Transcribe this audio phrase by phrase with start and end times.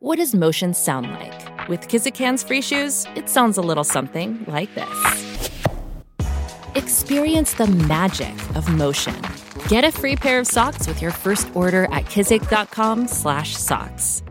[0.00, 1.68] What does motion sound like?
[1.68, 4.88] With Kizikans free shoes, it sounds a little something like this.
[6.76, 9.20] Experience the magic of motion.
[9.66, 14.22] Get a free pair of socks with your first order at kizik.com/socks.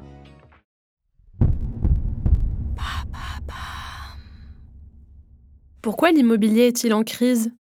[5.81, 7.51] Pourquoi l'immobilier est-il en crise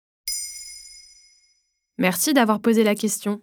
[1.99, 3.41] Merci d'avoir posé la question.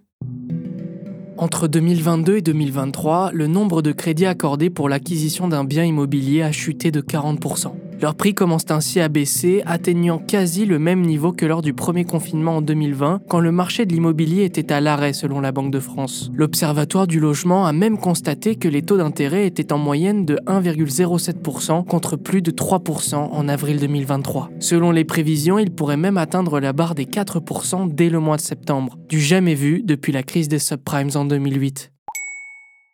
[1.43, 6.53] Entre 2022 et 2023, le nombre de crédits accordés pour l'acquisition d'un bien immobilier a
[6.53, 7.73] chuté de 40%.
[8.03, 12.03] Leurs prix commencent ainsi à baisser, atteignant quasi le même niveau que lors du premier
[12.03, 15.79] confinement en 2020, quand le marché de l'immobilier était à l'arrêt selon la Banque de
[15.79, 16.29] France.
[16.35, 21.85] L'Observatoire du logement a même constaté que les taux d'intérêt étaient en moyenne de 1,07%
[21.85, 24.49] contre plus de 3% en avril 2023.
[24.59, 28.41] Selon les prévisions, ils pourraient même atteindre la barre des 4% dès le mois de
[28.41, 31.93] septembre, du jamais vu depuis la crise des subprimes en 2008.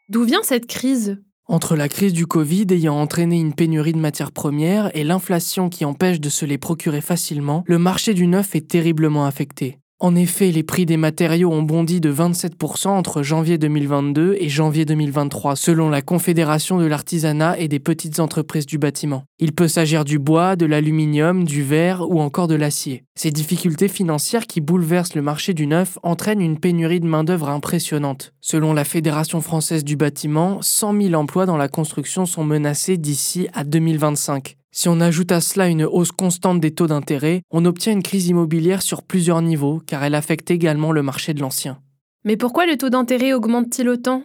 [0.10, 1.20] D'où vient cette crise?
[1.49, 5.84] Entre la crise du Covid ayant entraîné une pénurie de matières premières et l'inflation qui
[5.84, 9.79] empêche de se les procurer facilement, le marché du neuf est terriblement affecté.
[10.02, 14.86] En effet, les prix des matériaux ont bondi de 27% entre janvier 2022 et janvier
[14.86, 19.26] 2023, selon la Confédération de l'artisanat et des petites entreprises du bâtiment.
[19.40, 23.04] Il peut s'agir du bois, de l'aluminium, du verre ou encore de l'acier.
[23.16, 28.32] Ces difficultés financières qui bouleversent le marché du neuf entraînent une pénurie de main-d'œuvre impressionnante.
[28.40, 33.50] Selon la Fédération française du bâtiment, 100 000 emplois dans la construction sont menacés d'ici
[33.52, 34.55] à 2025.
[34.71, 38.27] Si on ajoute à cela une hausse constante des taux d'intérêt, on obtient une crise
[38.27, 41.79] immobilière sur plusieurs niveaux, car elle affecte également le marché de l'ancien.
[42.23, 44.23] Mais pourquoi le taux d'intérêt augmente-t-il autant?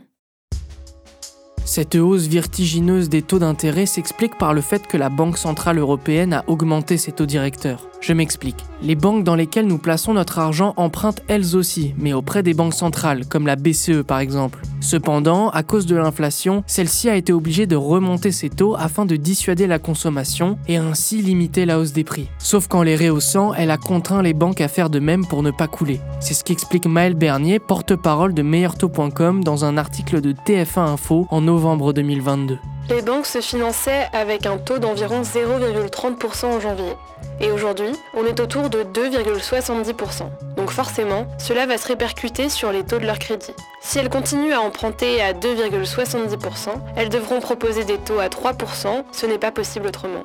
[1.64, 6.34] Cette hausse vertigineuse des taux d'intérêt s'explique par le fait que la Banque Centrale Européenne
[6.34, 7.88] a augmenté ses taux directeurs.
[8.02, 8.62] Je m'explique.
[8.82, 12.74] Les banques dans lesquelles nous plaçons notre argent empruntent elles aussi, mais auprès des banques
[12.74, 14.60] centrales, comme la BCE par exemple.
[14.84, 19.16] Cependant, à cause de l'inflation, celle-ci a été obligée de remonter ses taux afin de
[19.16, 22.28] dissuader la consommation et ainsi limiter la hausse des prix.
[22.38, 25.50] Sauf qu'en les rehaussant, elle a contraint les banques à faire de même pour ne
[25.50, 26.00] pas couler.
[26.20, 31.40] C'est ce qu'explique Maël Bernier, porte-parole de meilleurtaux.com dans un article de TF1 Info en
[31.40, 32.58] novembre 2022.
[32.90, 36.92] Les banques se finançaient avec un taux d'environ 0,30% en janvier.
[37.40, 40.24] Et aujourd'hui, on est autour de 2,70%.
[40.56, 43.52] Donc forcément, cela va se répercuter sur les taux de leur crédit.
[43.80, 49.26] Si elles continuent à emprunter à 2,70%, elles devront proposer des taux à 3%, ce
[49.26, 50.24] n'est pas possible autrement.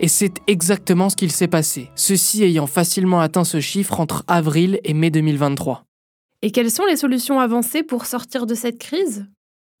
[0.00, 4.80] Et c'est exactement ce qu'il s'est passé, ceci ayant facilement atteint ce chiffre entre avril
[4.82, 5.84] et mai 2023.
[6.42, 9.26] Et quelles sont les solutions avancées pour sortir de cette crise?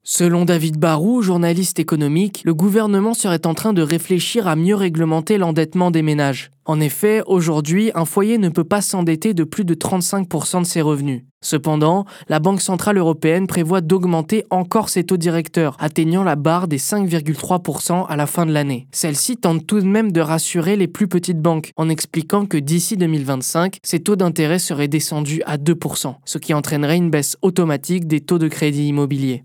[0.02, 5.36] Selon David Barou, journaliste économique, le gouvernement serait en train de réfléchir à mieux réglementer
[5.36, 6.50] l'endettement des ménages.
[6.64, 10.80] En effet, aujourd'hui, un foyer ne peut pas s'endetter de plus de 35% de ses
[10.80, 11.24] revenus.
[11.42, 16.78] Cependant, la Banque Centrale Européenne prévoit d'augmenter encore ses taux directeurs, atteignant la barre des
[16.78, 18.88] 5,3% à la fin de l'année.
[18.92, 22.96] Celle-ci tente tout de même de rassurer les plus petites banques, en expliquant que d'ici
[22.96, 28.20] 2025, ces taux d'intérêt seraient descendus à 2%, ce qui entraînerait une baisse automatique des
[28.20, 29.44] taux de crédit immobilier.